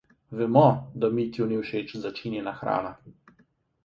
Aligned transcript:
Vemo, 0.37 0.63
da 1.03 1.09
Mitju 1.17 1.45
ni 1.51 1.59
všeč 1.67 1.93
začinjena 2.07 2.51
hrana. 2.63 2.95